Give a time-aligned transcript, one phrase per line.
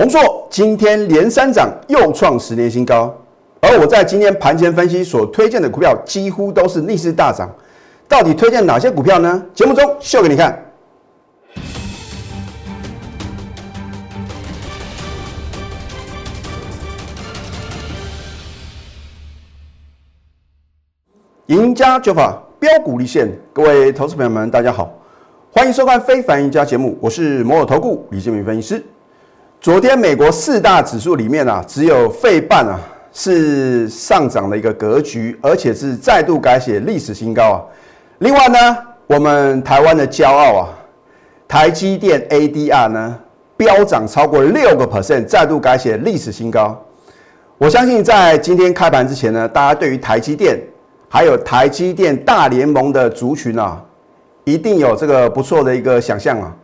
[0.00, 3.14] 红硕今天连三涨，又创十年新高。
[3.60, 7.54] 而我在今天盘前分析所推荐的股票，几乎都是逆势大涨。
[8.08, 9.44] 到底推荐哪些股票呢？
[9.52, 10.58] 节目中秀给你看。
[21.48, 24.90] 赢家九法标股立现，各位投资朋友们，大家好，
[25.52, 28.82] 欢迎收看《非凡赢家》节目，我是摩尔投顾李建明分析师。
[29.60, 32.80] 昨天美国四大指数里面啊，只有费半啊
[33.12, 37.60] 是上涨的一个格局，而且是再度改写历史新高啊。
[38.20, 40.68] 另外呢，我们台湾的骄傲啊，
[41.46, 43.18] 台积电 ADR 呢
[43.58, 46.82] 飙涨超过六个 percent，再度改写历史新高。
[47.58, 50.58] 我相信在今天开盘之前呢，大家对于台积电
[51.06, 53.78] 还有台积电大联盟的族群啊，
[54.44, 56.56] 一定有这个不错的一个想象啊。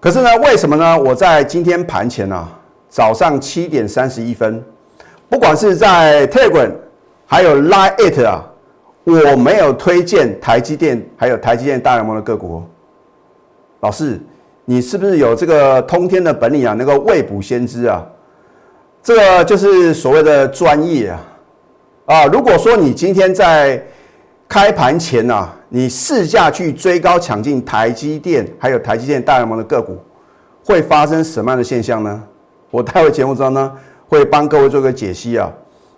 [0.00, 0.98] 可是呢，为什么呢？
[0.98, 2.48] 我在今天盘前啊，
[2.88, 4.64] 早上七点三十一分，
[5.28, 6.72] 不管是在 Telegram
[7.26, 8.42] 还有 Line It 啊，
[9.04, 12.62] 我没有推荐台积电还有台积电大联盟的个股。
[13.80, 14.18] 老师，
[14.64, 16.72] 你是不是有这个通天的本领啊？
[16.72, 18.02] 能够未卜先知啊？
[19.02, 21.20] 这个就是所谓的专业啊！
[22.06, 23.82] 啊，如果说你今天在
[24.48, 29.96] 开盘前呐，你试驾去追高抢进台积电，还有台积电大联盟的个股，
[30.64, 32.22] 会发生什么样的现象呢？
[32.72, 33.72] 我待会节目中呢，
[34.08, 35.50] 会帮各位做个解析啊。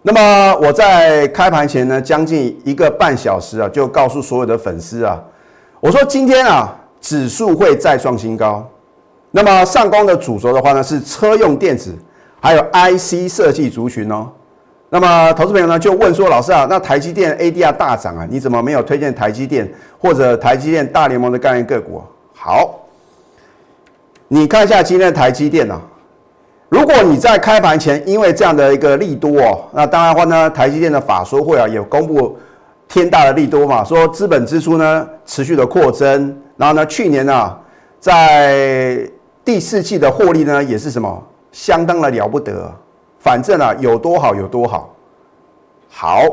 [0.03, 5.19] 那么我在开盘前呢，将近一个半小时啊，就告诉所有的粉丝啊，
[5.81, 8.69] 我说今天啊，指数会再创新高。
[9.31, 11.95] 那么上攻的主轴的话呢，是车用电子，
[12.41, 14.29] 还有 IC 设计族群哦。
[14.95, 19.67] 那么，投资朋友呢就问说：“老师啊，那台积电 ADR 大涨啊，你怎么没有推荐台积电
[19.99, 22.03] 或者台积电大联盟的概念个股？”
[22.37, 22.79] 好，
[24.29, 25.81] 你看一下今天的台积电啊，
[26.69, 32.39] 如果你在开盘前因为这样的一个利多哦，那当然话呢，台积电的法说会啊也公布
[32.87, 37.57] 天大的利多嘛，说资本支出呢持续的扩增，然后呢去年呢
[37.99, 39.09] 在
[39.43, 42.71] 第四季的获利呢也是什么相当的了不得。
[43.23, 44.93] 反正啊，有多好有多好。
[45.89, 46.25] 好，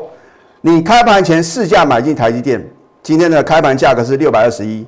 [0.62, 2.68] 你开盘前市价买进台积电，
[3.04, 4.84] 今天的开盘价格是六百二十一，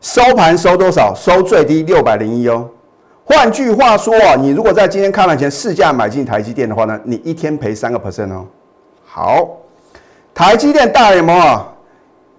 [0.00, 1.12] 收盘收多少？
[1.12, 2.68] 收最低六百零一哦。
[3.24, 8.46] 换句话说啊，你如果在今天开盘前市价买进台积电的话呢，你一天赔三个 percent 哦。
[9.04, 9.48] 好，
[10.32, 11.66] 台积电大联盟啊，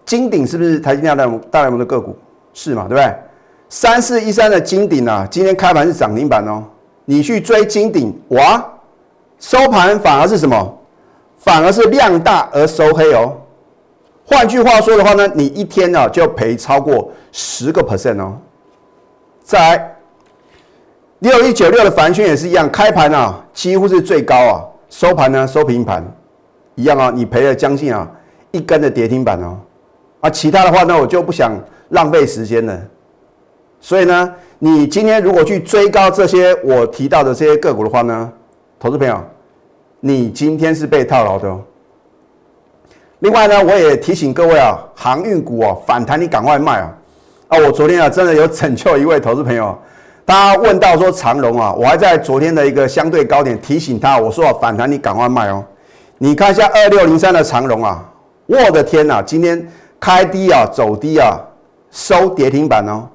[0.05, 2.15] 金鼎是不是台积电大联大联盟的个股？
[2.53, 2.87] 是嘛？
[2.87, 3.13] 对不对？
[3.67, 6.63] 三四一三的金鼎啊，今天开盘是涨停板哦。
[7.03, 8.63] 你去追金鼎，哇！
[9.41, 10.77] 收盘反而是什么？
[11.35, 13.35] 反而是量大而收黑哦。
[14.23, 18.37] 换句话说的话呢，你一天呢就赔超过十个 percent 哦。
[19.43, 19.95] 再来，
[21.19, 26.05] 六一九六的凡轩也是一样，开盘啊几乎是最高啊，收盘呢收平盘，
[26.75, 28.07] 一样啊，你赔了将近啊
[28.51, 29.57] 一根的跌停板哦。
[30.19, 31.59] 啊，其他的话呢我就不想
[31.89, 32.79] 浪费时间了。
[33.79, 38.31] 所以呢，你今天如果去追高这些我提到的这些个股的话呢？
[38.81, 39.23] 投资朋友，
[39.99, 41.55] 你今天是被套牢的。
[43.19, 46.91] 另外呢，我也提醒各位啊，航运股啊反弹，你赶快卖啊！
[47.49, 49.77] 啊，我昨天啊真的有拯救一位投资朋友，
[50.25, 55.63] 他问到说长荣啊，我还在昨天的一个相对高点提醒他，我说反弹你赶快卖哦。
[56.17, 58.03] 你看一下二六零三的长荣啊，
[58.47, 61.39] 我的天呐，今天开低啊走低啊
[61.91, 63.07] 收跌停板哦。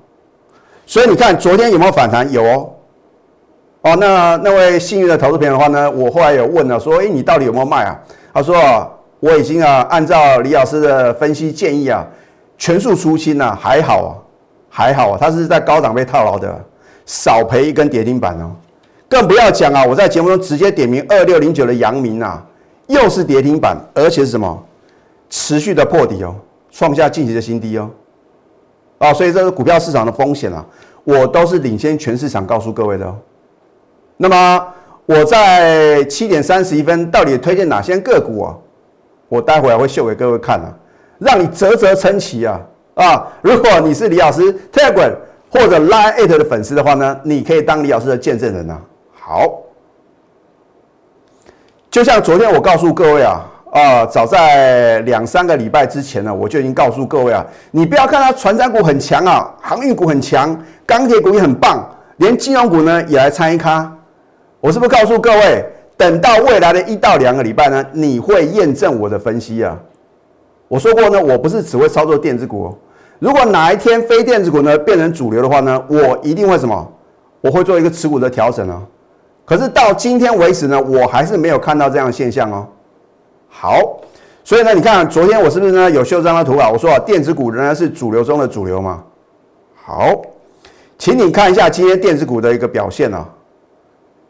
[0.87, 2.31] 所以你看昨天有没有反弹？
[2.31, 2.71] 有哦。
[3.87, 7.97] 哦，那那位幸运的投资朋友的话呢，我后来有问了，说，哎，你到底有没有卖啊？
[8.35, 8.57] 他说，
[9.21, 12.05] 我已经啊，按照李老师的分析建议啊，
[12.59, 14.11] 全数出清了，还好啊，
[14.69, 16.53] 还好啊，他是在高档被套牢的，
[17.05, 18.51] 少赔一根跌停板哦。
[19.09, 22.45] 更不要讲啊，我在节目中直接点名二六零九的阳明啊，
[22.89, 24.65] 又是跌停板，而且是什么？
[25.31, 26.35] 持续的破底哦，
[26.73, 27.89] 创下近期的新低哦。
[28.99, 30.67] 啊，所以这个股票市场的风险啊，
[31.05, 33.15] 我都是领先全市场告诉各位的哦。
[34.16, 34.66] 那么
[35.06, 38.55] 我在七点三十一分到底推荐哪些个股啊？
[39.29, 40.73] 我待会儿会秀给各位看啊，
[41.19, 42.61] 让你啧啧称奇啊
[42.94, 43.26] 啊！
[43.43, 44.41] 如果你是李老师
[44.73, 45.12] Telegram
[45.50, 48.81] 或者 Line e t 的粉丝的话呢，你可以当李老师的见证人啊。
[49.12, 49.50] 好，
[51.91, 60.56] 就像昨天我告诉各位啊啊，早在两三个礼拜之前呢，我就已经告诉各位啊，你不要看它船长股很强啊，航运股很强，
[60.87, 61.85] 钢铁股也很棒，
[62.19, 63.93] 连金融股呢也来参一咖。
[64.67, 65.65] 我是不是告诉各位，
[65.97, 69.79] 等到未来的一到两个礼拜呢，你会验证我的分析啊？
[70.67, 72.77] 我说过呢，我不是只会操作电子股。
[73.21, 76.93] 如果哪一天非电子股呢变成主流的话呢，我一定会什么？
[77.43, 78.83] 我会做一个持股的调整啊。
[79.45, 82.67] 可是到今天为止呢，我还是没有看到这样的现象哦。
[83.49, 84.01] 好，
[84.43, 86.69] 所以呢，你看昨天我是不是呢有秀这张图啊？
[86.69, 89.05] 我说啊，电子股仍然是主流中的主流嘛。
[89.77, 90.21] 好，
[90.99, 93.29] 请你看一下今天电子股的一个表现啊。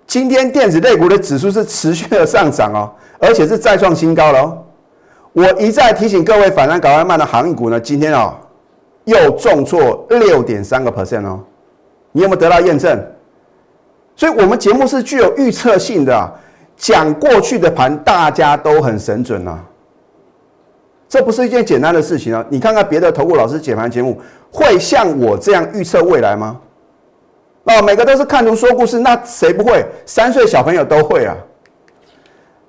[0.06, 4.58] 今天电子类股的指数是持续的上涨哦，而且是再创新高了哦。
[5.32, 8.38] 我一再提醒各位，反弹搞快慢的航运股呢，今天啊
[9.04, 11.40] 又重挫六点三个 percent 哦。
[12.12, 12.98] 你有没有得到验证？
[14.14, 16.32] 所以，我们节目是具有预测性的，
[16.76, 19.62] 讲过去的盘，大家都很神准啊。
[21.08, 22.44] 这不是一件简单的事情啊！
[22.48, 24.18] 你看看别的投顾老师解盘节目，
[24.50, 26.58] 会像我这样预测未来吗？
[27.68, 29.84] 那每个都是看图说故事，那谁不会？
[30.06, 31.34] 三岁小朋友都会啊。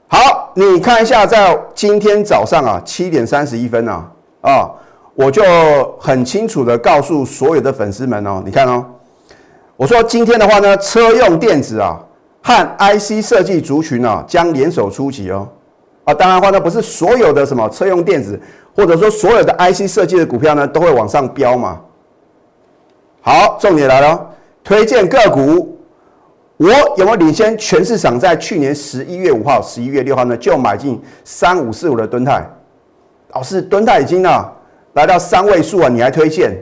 [0.07, 4.11] 好，你看一下，在今天早上啊，七点三十一分啊，
[4.41, 4.71] 啊，
[5.13, 5.43] 我就
[5.99, 8.83] 很清楚的告诉所有的粉丝们哦，你看哦。
[9.75, 12.03] 我说今天的话呢，车用电子啊
[12.41, 15.47] 和 IC 设计族群啊将联手出击哦，
[16.05, 18.41] 啊，当然话呢不是所有的什么车用电子
[18.75, 21.79] 或者说所有的 IC 设计的股票呢都会往上飙嘛。
[23.21, 24.27] 好，重点来了，
[24.67, 25.79] 推荐个股，
[26.57, 28.19] 我有没有领先全市场？
[28.19, 32.45] 在去年十一月五号、十一月六号呢就买进三五四五的吨泰，
[33.29, 34.51] 老师吨泰已经啊
[34.91, 36.53] 来到三位数啊，你还推荐？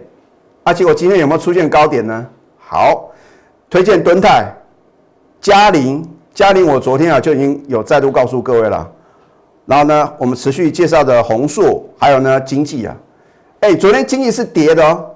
[0.64, 2.24] 啊，结果今天有没有出现高点呢？
[2.60, 3.10] 好，
[3.72, 4.54] 推荐敦泰、
[5.42, 8.88] 嘉陵、嘉陵，我昨天啊就已经有再度告诉各位了。
[9.66, 12.96] 然后呢，我们持续介绍的宏硕，还有呢经济啊，
[13.62, 15.10] 哎，昨天经济是跌的哦。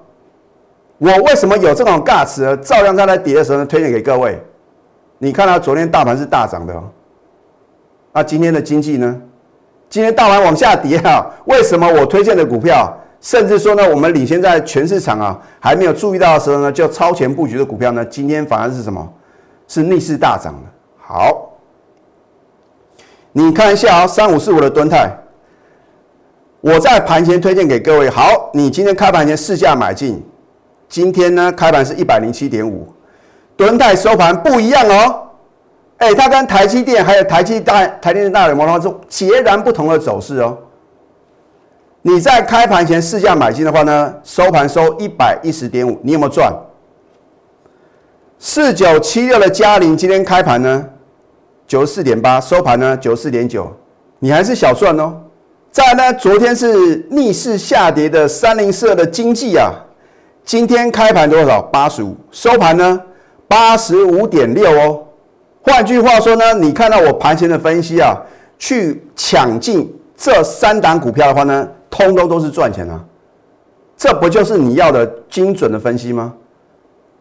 [1.00, 3.64] 我为什么有这种尬词，照样在那跌的时候呢？
[3.64, 4.38] 推荐给各位。
[5.16, 6.84] 你看到昨天大盘是大涨的哦，
[8.12, 9.18] 那今天的经济呢？
[9.88, 12.94] 今天大盘往下跌啊， 为什么我推荐的股票？
[13.18, 19.10] 甚至说呢，我们领先在全市场啊，还没有注意到的时候呢，就超前布局的股票呢，今天反而是什么？
[19.68, 20.68] 是逆势大涨的。
[20.98, 21.50] 好，
[23.32, 25.10] 你看一下啊，三五四五的吨泰，
[26.60, 28.10] 我在盘前推荐给各位。
[28.10, 30.22] 好，你今天开盘前试价买进，
[30.90, 32.86] 今天呢开盘是一百零七点五，
[33.56, 35.22] 吨泰收盘不一样哦。
[35.98, 40.58] 哎，它跟台积电还有台积大台电大联盟的话是截然不同的走势哦。
[42.02, 46.52] 你在开盘前试价买进的话呢，收盘收一百一十点五，你有没有赚？
[48.38, 50.84] 四九七六的嘉陵今天开盘呢
[51.68, 53.70] 九十四点八，收盘呢九十四点九，
[54.18, 55.14] 你还是小赚哦。
[55.70, 59.70] 再呢，昨天是逆势下跌的三零四的经济啊，
[60.50, 61.62] 今天开盘多少？
[61.62, 63.00] 八十五，收盘呢
[63.46, 65.00] 八十五点六哦。
[65.62, 68.20] 换句话说呢，你看到我盘前的分析啊，
[68.58, 71.68] 去抢进这三档股票的话呢？
[71.88, 73.00] 通通都是赚钱啊！
[73.96, 76.34] 这不就是你要的精准的分析吗？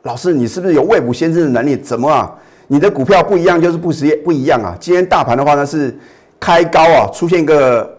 [0.02, 1.78] 老师，你是不是有未卜先知的能力？
[1.78, 2.36] 怎么啊？
[2.66, 4.76] 你的股票不一样就是不实不一样啊！
[4.80, 5.96] 今天大盘的话呢是
[6.40, 7.96] 开高啊，出现一个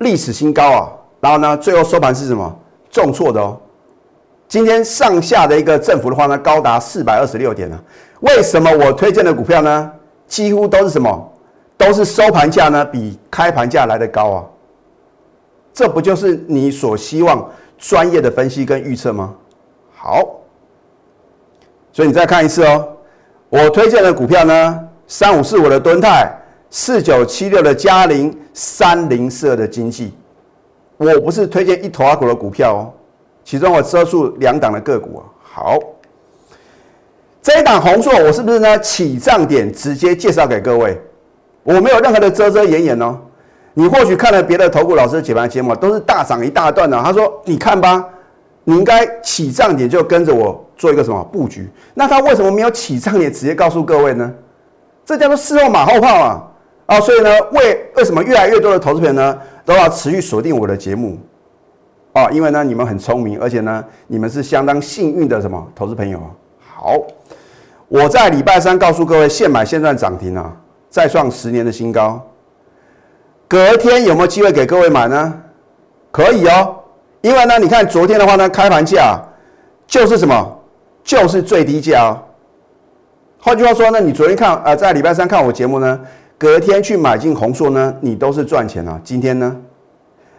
[0.00, 2.54] 历史新高啊，然后呢最后收盘是什么？
[2.90, 3.58] 重挫的哦。
[4.54, 7.76] 今天上下的一个振幅的话呢高达四百二十六点呢。
[8.20, 9.90] 为什么我推荐的股票呢
[10.28, 11.32] 几乎都是什么？
[11.76, 14.44] 都是收盘价呢比开盘价来的高啊？
[15.72, 19.34] 这不就是你所希望专业的分析跟预测吗？
[19.92, 20.22] 好，
[21.92, 22.86] 所以你再看一次哦。
[23.48, 26.32] 我推荐的股票呢，三五四五的敦泰，
[26.70, 30.14] 四九七六的嘉陵，三零四二的经济。
[30.96, 32.92] 我不是推荐一头阿股的股票哦，
[33.44, 35.22] 其中我遮住两档的个股啊。
[35.42, 35.78] 好，
[37.42, 38.78] 这一档红硕，我是不是呢？
[38.80, 41.00] 起涨点直接介绍给各位，
[41.62, 43.16] 我没有任何的遮遮掩掩哦。
[43.74, 47.00] 你或许看了别的投顾老师的解盘节目，都是大涨一大段的。
[47.02, 48.04] 他说：“你看吧，
[48.64, 54.32] 你应该起涨点就跟着我做一个什么布局。”那他为什么没有起涨点直接告诉各位呢？
[55.04, 56.42] 这叫做事后马后炮啊！
[56.86, 61.18] 啊，所以呢，为为什么越来越多的投资朋友呢都要持续锁定我的节目
[62.14, 62.30] 啊？
[62.30, 66.18] 因为呢，你们很聪明，而且呢，你们是相当幸运的什么投资朋友？
[66.58, 66.96] 好，
[67.88, 70.50] 我在礼拜三告诉各位，现买现赚涨停啊，
[70.88, 72.24] 再创十年的新高。
[73.46, 75.40] 隔天有没有机会给各位买呢？
[76.10, 76.76] 可以哦，
[77.20, 79.20] 因为呢，你看昨天的话呢，开盘价
[79.86, 80.58] 就是什么，
[81.02, 82.22] 就是最低价哦。
[83.38, 86.00] 换句话说呢，你昨天看呃，在礼拜三看我节目呢，
[86.38, 88.98] 隔天去买进红硕呢，你都是赚钱啊。
[89.04, 89.54] 今天呢，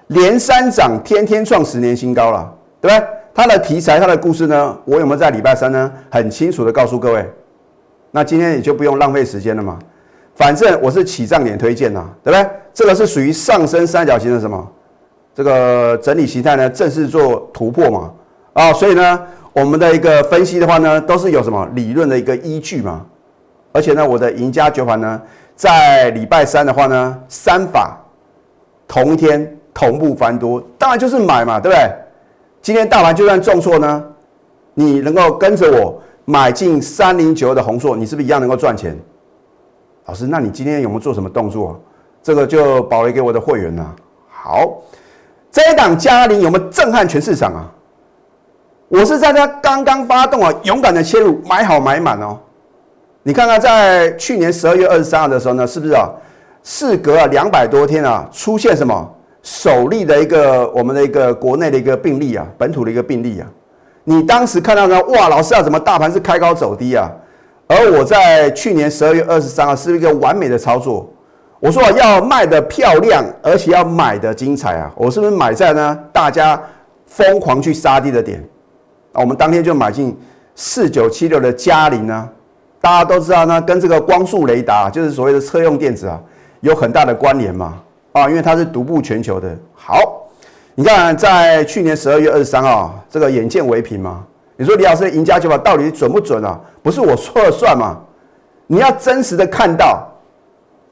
[0.07, 3.07] 连三涨，天天创十年新高了，对不对？
[3.33, 7.29] 它的题材，它的故事呢，我有没有在礼拜三呢，很清楚的告诉各位？
[8.12, 9.77] 那今天也就不用浪费时间了嘛。
[10.35, 12.50] 反正我是起涨点推荐呐，对不对？
[12.74, 14.65] 这个是属于上升三角形的什么？
[15.33, 18.13] 这个整理形态呢，正式做突破嘛？
[18.53, 19.21] 啊，所以呢，
[19.51, 23.05] 我们的一个分析的话呢，都是有什么理论的一个依据嘛？
[23.74, 25.21] 而且呢，我的赢家绝法呢，
[25.55, 27.97] 在礼拜三的话呢，三法
[28.88, 31.91] 同一天同步翻多，当然就是买嘛，对不对？
[32.62, 34.03] 今天大盘就算重挫呢，
[34.74, 38.98] 你能够跟着我买进三零九的红硕，你是不是一样能够赚钱？
[40.05, 41.79] 老师，那你今天有没有做什么动作？
[42.24, 43.96] 这个就保留给我的会员了。
[44.29, 44.82] 好，
[45.51, 47.72] 这一档嘉麟有没有震撼全市场啊？
[48.88, 52.39] 我是在它刚刚发动啊，勇敢的切入，买好买满哦。
[53.24, 56.10] 你看看，在去年十二月二十三号的时候呢，是不是啊？
[56.63, 59.14] 事隔啊两百多天啊，出现什么
[59.46, 63.46] 首例的一个我们的一个国内的一个病例啊，本土的一个病例啊？
[64.04, 65.00] 你当时看到呢？
[65.04, 67.12] 哇，老师啊，怎么大盘是开高走低啊？
[67.68, 71.08] 而我在去年十二月二十三号是一个完美的操作。
[71.60, 74.92] 我说要卖的漂亮，而且要买的精彩啊！
[74.96, 76.00] 我是不是买在呢？
[76.12, 76.60] 大家
[77.06, 78.44] 疯狂去杀低的点
[79.12, 79.22] 啊？
[79.22, 80.18] 我们当天就买进
[80.56, 82.28] 四九七六的嘉麟呢。
[82.82, 86.20] 大家都知道呢，跟这个光速雷达，就是所谓的车用电子啊，
[86.62, 87.75] 有很大的关联嘛
[88.15, 89.53] 啊，因为它是独步全球的。
[89.74, 90.25] 好，
[90.74, 94.24] 你看在去年十二月二十三号，这个眼见为凭嘛。
[94.55, 96.57] 你说李老师赢家九法到底准不准啊？
[96.81, 98.00] 不是我说了算嘛？
[98.67, 100.07] 你要真实的看到，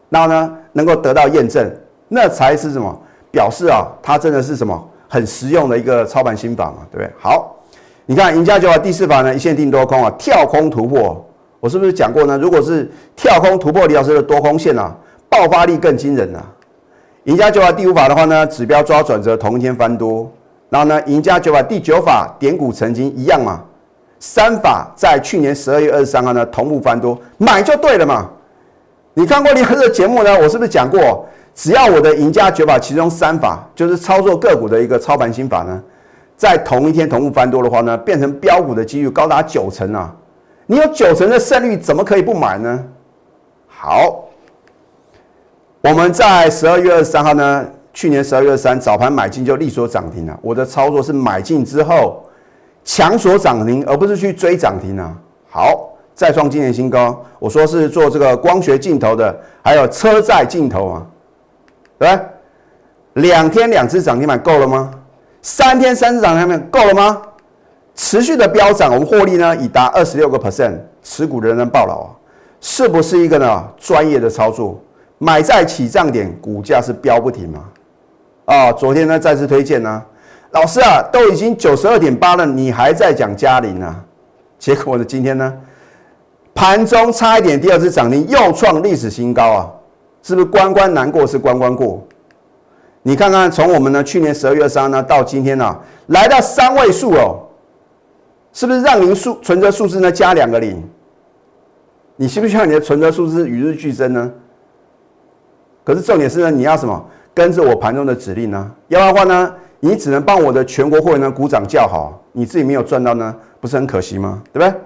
[0.09, 1.73] 然后呢，能够得到验证，
[2.09, 2.93] 那才是什么？
[3.31, 7.09] 表示啊，它真的是什么很实用的一个操盘心法嘛，对不对？
[7.17, 7.55] 好，
[8.05, 11.25] 你看赢家九法第四法呢，一线定多空啊，跳空突破。
[11.61, 12.37] 我是不是讲过呢？
[12.37, 14.93] 如果是跳空突破李老师的多空线啊，
[15.29, 16.43] 爆发力更惊人啊！
[17.25, 20.29] 赢家九法第五法的话呢，指标抓转折，同一天翻多。
[20.69, 23.61] 然后呢，赢家九法第九法点股成金一样嘛。
[24.19, 28.29] 三法在去年十二月二十三号呢，同步翻多，买就对了嘛。
[29.13, 30.37] 你看过李老师的节目呢？
[30.37, 35.81] 我是不是讲过，只要我的赢家九法其中三法就是操作个股的一个操盘心法呢，
[36.35, 40.13] 在同一天同步翻多的话呢，变成标股的几率高达九成啊！
[40.65, 42.83] 你有九成的胜率，怎么可以不买呢？
[43.67, 44.25] 好，
[45.89, 50.39] 我们在十二月二十三号呢，去年十二月二三早盘买进就利索涨停了。
[50.41, 52.23] 我的操作是买进之后
[52.85, 55.13] 强锁涨停，而不是去追涨停啊。
[55.49, 57.21] 好，再创今年新高。
[57.37, 61.05] 我说是做这个光学镜头的，还有车载镜头啊，
[61.99, 62.23] 对吧？
[63.15, 64.89] 两天两只涨停板够了吗？
[65.41, 67.21] 三天三只涨停板够了吗？
[67.93, 72.09] 持续的飙涨，我们获利呢已达二十六个 percent，持股人人爆老啊，
[72.61, 74.81] 是不是一个呢专业的操作？
[75.23, 77.63] 买在起涨点，股价是飙不停吗？
[78.43, 80.03] 啊，昨天呢再次推荐呢，
[80.51, 84.03] 老师啊，都已经九十二点八了，你还在讲嘉麟啊？
[84.59, 85.53] 结果呢今天呢
[86.53, 89.71] 盘中差一点第二次涨停，又创历史新高啊，
[90.21, 92.05] 是不是关关难过是关关过？
[93.01, 95.73] 你看看从我们呢去年十二月三呢到今天呢，
[96.07, 97.39] 来到三位数哦。
[98.51, 100.83] 是不是让您数存折数字呢加两个零？
[102.17, 104.29] 你需不需要你的存折数字与日俱增呢？
[105.83, 107.03] 可是重点是呢，你要什么？
[107.33, 108.71] 跟着我盘中的指令呢？
[108.89, 114.41] 要不然的话呢，你只能帮我的全国会员呢鼓掌叫好，你自己没有赚到呢，不是很可惜吗？
[114.51, 114.81] 对不对？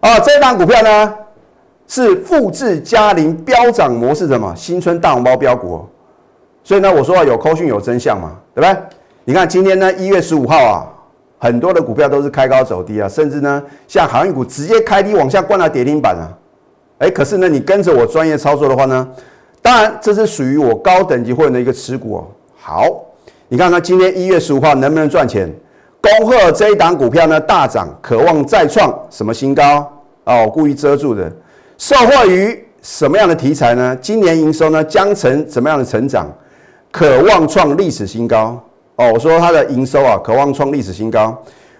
[0.00, 1.14] 啊，这一档股票呢
[1.86, 5.84] 是复制嘉麟飙涨模式的嘛新春大红包标股，
[6.62, 8.82] 所以呢，我说有扣讯有真相嘛，对不对？
[9.24, 10.86] 你看今天呢一月十五号啊。
[11.40, 16.26] 很多的股票都是开高走低啊，甚至呢，像航运股直接开低往下灌到跌停板啊。
[16.98, 19.08] 哎，可是呢，你跟着我专业操作的话呢，
[19.60, 22.26] 当然这是属于我高等级会员的一个持股哦。
[22.56, 22.84] 好，
[23.48, 25.52] 你看看今天一月十五号能不能赚钱？
[26.00, 29.78] 恭贺这一档股票呢大涨，渴望再创什么新高
[30.24, 30.44] 哦？
[30.44, 31.30] 我故意遮住的，
[31.76, 33.96] 受惠于什么样的题材呢？
[34.00, 36.26] 今年营收呢将成怎么样的成长？
[36.90, 38.58] 渴望创历史新高。
[38.96, 41.36] 哦，我说它的营收啊，渴望创历史新高，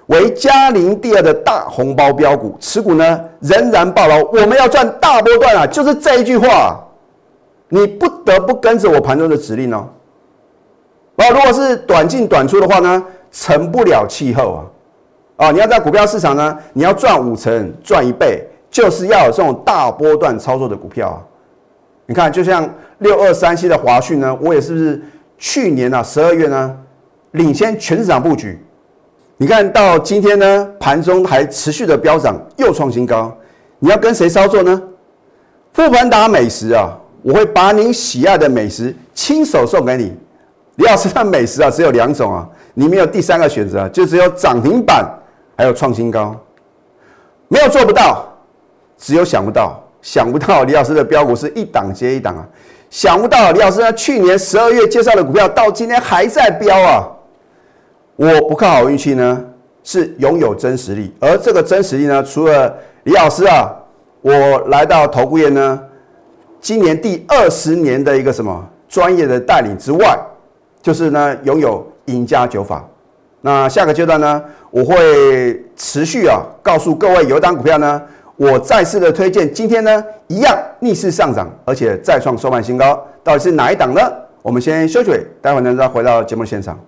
[0.06, 4.22] 为嘉麟第二的大红包标股，持股呢仍然暴牢。
[4.32, 6.78] 我们要赚大波段啊，就是这一句话，
[7.68, 9.88] 你不得不跟着我盘中的指令哦。
[11.16, 14.60] 啊，如果是短进短出的话呢，成不了气候啊。
[15.46, 21.18] 啊，你要在股票市场呢，你要赚五成、赚一倍，就是要有这种大波段操作的股票啊。
[22.06, 25.02] 你看，就像六二三七的华讯呢，我也是不是
[25.36, 26.76] 去年啊十二月呢？
[27.32, 28.58] 领先全市场布局，
[29.36, 33.36] 你看到今天呢，盘中还持续的飙涨，又创新高。
[33.78, 34.82] 你要跟谁操作呢？
[35.74, 36.98] 富盘达美食啊，
[37.28, 40.16] 我会把您喜爱的美食亲手送给你。
[40.76, 45.06] 李老师的美食啊，只有两种啊，你没有第三个选择，就只有涨停板，
[45.54, 46.34] 还有创新高。
[47.48, 48.26] 没有做不到，
[48.96, 52.48] 只有想不到，想不到李老师的标股是一档接一档啊，
[52.88, 57.06] 想不到李老师呢，去年十二月介绍的股票到今天还在飙啊。
[58.16, 59.44] 我不看好运气呢，
[59.84, 63.70] 是拥有真实力，而这个真实力呢，除了李老师啊
[64.22, 64.32] 我
[64.68, 65.78] 来到投顾业呢，
[66.60, 70.18] 今年第二十年的一个什么专业的带领之外，
[70.82, 72.86] 就是呢拥有赢家九法。
[73.40, 78.02] 那下个阶段呢，我会持续啊告诉各位有一档股票呢，
[78.36, 84.00] 我再次的推荐，今天呢一样逆势上涨，而且再创收盘新高，到底是哪一档呢？
[84.42, 85.10] 我们先休息，
[85.40, 86.78] 待会呢再回到节目现场。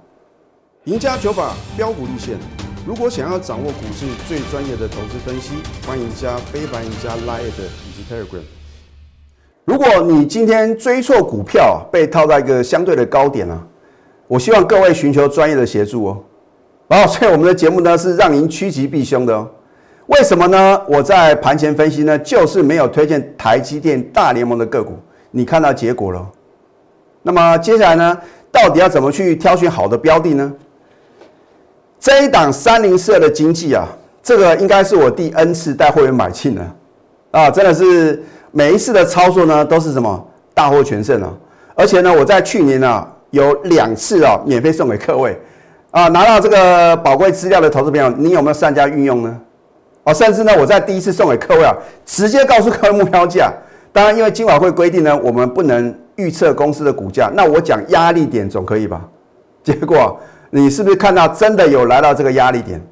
[0.84, 2.36] 赢家九法标股立线，
[2.84, 5.54] 如果想要掌握股市最专业的投资分析，
[5.86, 8.59] 欢迎加非凡、加 Line 以及 Telegram。
[9.70, 13.56] 如果你今天追错股票，被套在一个相对的高点啊，
[14.26, 16.18] 我希望各位寻求专业的协助哦。
[16.88, 19.48] 然后， 所以我们的节目呢是让您趋吉避凶的哦。
[20.06, 20.82] 为什么呢？
[20.88, 24.94] 我在盘前分析呢，就是没有推荐台积电大联盟的个股，
[25.30, 26.28] 你看到结果了。
[27.22, 28.18] 那么接下来呢，
[28.50, 30.52] 到底要怎么去挑选好的标的呢？
[32.00, 33.86] 这一档三零四的经济啊，
[34.20, 36.76] 这个应该是我第 N 次带会员买进了
[37.30, 38.20] 啊，真的是
[38.52, 41.32] 每一次的操作呢都是什么大获全胜啊！
[41.74, 45.38] 而且呢，我在去年啊有两次啊免费送给各位
[45.90, 49.40] 啊，拿到这个宝贵资料的投资朋友，你有没有善加运用呢？
[50.04, 53.52] 哦，甚至呢，我在第一次送给各位啊，直接告诉各位目标价。
[53.92, 59.02] 当然，因为金管会规定呢，我们不能预测公司的股价，那我讲压力点总可以吧？
[59.62, 60.18] 结果。
[60.52, 62.84] 你是不是看到真的有来到这个压力点？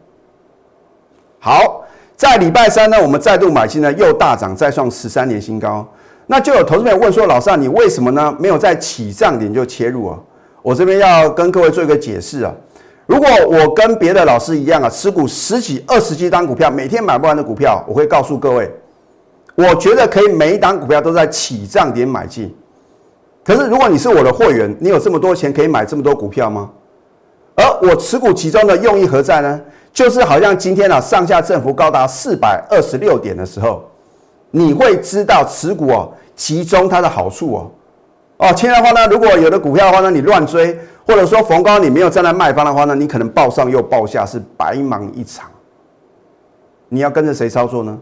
[1.40, 1.82] 好，
[2.18, 5.86] 在礼拜三呢，我们再度买进呢，又大涨，再创十三年新高。
[6.26, 8.34] 那就有投资朋友问说：“老师，你为什么呢？
[8.40, 10.18] 没有在起涨点就切入啊？”
[10.60, 12.52] 我这边要跟各位做一个解释啊。
[13.06, 18.68] 如果我跟别的老师一样啊，持股十几、二十几档股票，每天买不完的股票，我会告诉各位，
[19.54, 22.52] 我觉得可以每一档股票都在起涨点买进。
[23.44, 26.68] 可是如果你是我的会员，你有这么多钱可以买这么多股票吗？
[27.54, 29.60] 而我持股集中的用意何在呢？
[29.98, 33.82] 就是好像今天啊，上下振幅高达四百二十六点的时候，
[34.52, 37.70] 你会知道持股哦集中它的好处哦。
[38.36, 45.50] 哦，亲爱的话呢，如果有的股票的话呢，你乱追，或者说逢高你没有站在卖方的话呢，你可能报上又报下，是白忙一场。
[46.88, 47.98] 你要跟着谁操作呢？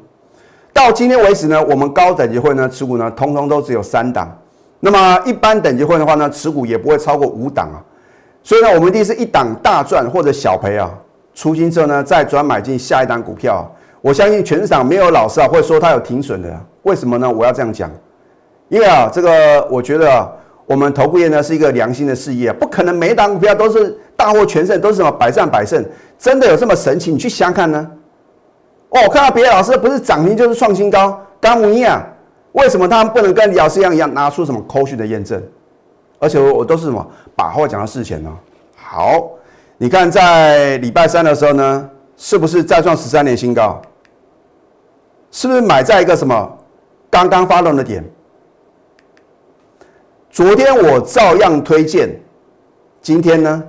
[0.75, 4.31] 到今天为止呢，我们高等级会呢持股呢，通通都只有三档。
[4.81, 7.81] 那么一般等级会的话呢，持股也不会超过五档啊。
[8.43, 10.93] 所以呢，我们一定是一档大赚或者小赔啊，
[11.37, 13.71] 出金之后呢，再转买进下一档股票。
[14.01, 16.49] 我相信全市场没有老师啊会说他有停损的。
[16.83, 17.31] 为什么呢？
[17.31, 17.91] 我要这样讲，
[18.69, 20.33] 因为啊，这个我觉得，
[20.65, 25.85] 我们投顾业呢是一个良心的事业，不可能每一档股票都是大获全胜，都是什么百战百胜，
[26.19, 27.11] 真的有这么神奇？
[27.13, 27.87] 你去想看呢？
[28.89, 32.03] 哦，我看到别的老师不是涨停就是创新高，刚不一样，
[32.53, 35.43] 为什么他们不能跟李老师一样一样拿出什么科学的验证？
[36.19, 38.31] 而且我都是什么把话讲到事前呢？
[38.77, 39.29] 好，
[39.79, 43.81] 你看在礼拜三的时候呢，是不是再创十三年新高？
[45.31, 46.59] 是不是买在一个什么
[47.11, 48.03] 刚刚发动的点？
[50.31, 52.09] 昨天我照样推荐，
[53.03, 53.63] 今天呢？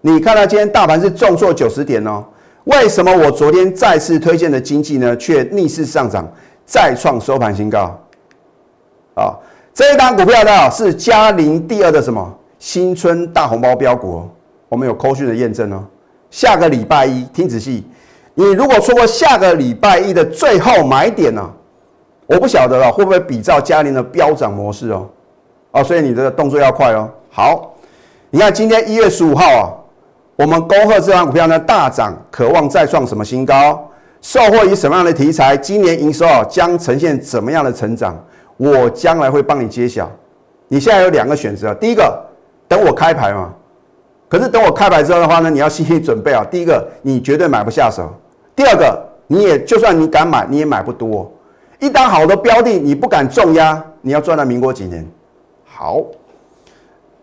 [0.00, 2.24] 你看到今天大盘是重挫九十点哦？
[2.64, 6.28] 为什么我昨天再次推荐的经济呢，却逆势上涨，
[6.64, 7.98] 再创收盘新高？
[9.14, 9.34] 啊？
[9.74, 14.28] 这一档股票呢是嘉陵第二的什么新春大红包标股，
[14.68, 15.84] 我们有扣讯的验证哦。
[16.30, 17.86] 下个礼拜一听仔细，
[18.34, 21.50] 你如果错过下个礼拜一的最后买点呢，
[22.26, 25.08] 我不晓得了会不会比照嘉陵的飙涨模式哦。
[25.70, 27.08] 哦，所以你的动作要快哦。
[27.30, 27.74] 好，
[28.30, 29.72] 你看今天一月十五号啊，
[30.36, 33.82] 我们恭贺这档股票呢大涨，渴望再创什么新高？
[34.20, 35.56] 受惠于什么样的题材？
[35.56, 38.16] 今年营收啊将呈现怎么样的成长？
[38.56, 40.10] 我将来会帮你揭晓。
[40.66, 42.22] 你现在有两个选择，第一个
[42.66, 43.54] 等我开牌嘛。
[44.28, 46.44] 可是等我开牌之后的话呢，你要心理准备啊。
[46.50, 48.04] 第一个，你绝对买不下手；
[48.54, 51.30] 第二个，你也就算你敢买，你也买不多。
[51.78, 55.06] 一单好的标的，你不敢重压，你要赚到民国几年？
[55.64, 56.02] 好，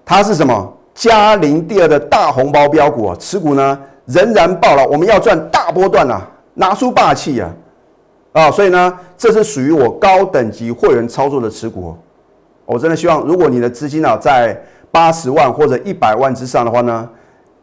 [0.04, 0.74] 它是什么？
[0.94, 4.88] 嘉陵第二的大红包标股啊，持股呢仍然爆了。
[4.88, 7.54] 我们要赚大波段啊，拿出霸气啊！
[8.32, 11.96] 啊，所以呢，这是属于我高等级会员操作的持股。
[12.66, 14.58] 我真的希望，如果你的资金啊在
[14.96, 17.10] 八十万或者一百万之上的话呢，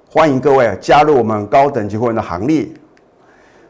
[0.07, 2.69] 欢迎各位加入我们高等级会员的行列。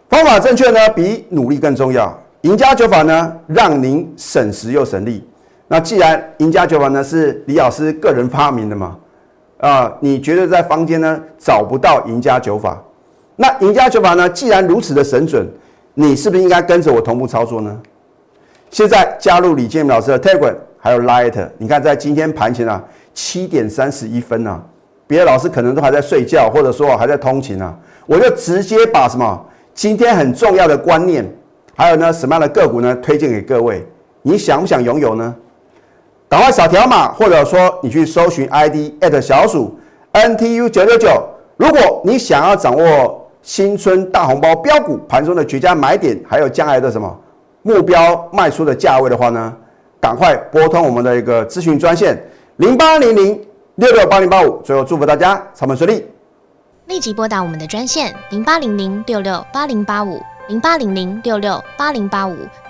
[0.09, 2.13] 方法正确呢，比努力更重要。
[2.41, 5.25] 赢家酒法呢，让您省时又省力。
[5.69, 8.99] 那既然赢家酒法呢是李老师个人发明的嘛，
[9.59, 12.83] 啊，你觉得在坊间呢找不到赢家酒法。
[13.37, 15.49] 那赢家酒法呢，既然如此的神准。
[15.95, 17.79] 你是不是应该跟着我同步操作呢？
[18.71, 22.83] 现在加入李建明老师的 Telegram，还有 Light，你看在今天盘前啊，
[23.15, 24.63] 七点三十一分啊，
[25.07, 29.45] 别的老师可能都还在睡觉，或者说还在通勤啊，我就直接把什么
[29.75, 31.25] 今天很重要的观念
[31.75, 32.95] 还有呢，什么样的个股呢？
[32.97, 33.87] 推荐给各位，
[34.23, 35.35] 你想不想拥有呢？
[36.29, 39.79] 赶快扫条码，或者说你去搜寻 ID at 小鼠
[40.13, 41.09] NTU 九九九。
[41.57, 47.21] 如果你想要掌握新春大红包标股盘中的绝佳买点，还有将来的什么
[47.63, 49.55] 目标卖出的价位的话呢，
[50.01, 52.19] 赶快拨通我们的一个咨询专线
[52.63, 53.45] 零八零零
[53.75, 54.63] 六六八零八五。
[54.63, 56.07] 最后祝福大家操盘顺利，
[56.87, 60.23] 立即拨打我们的专线零八零零六六八零八五。
[60.49, 62.37] 零八零零六六八零八五